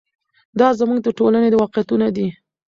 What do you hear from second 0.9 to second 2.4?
د ټولنې واقعیتونه دي.